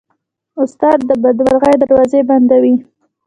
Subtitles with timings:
[0.63, 2.75] استاد د بدمرغۍ دروازې بندوي.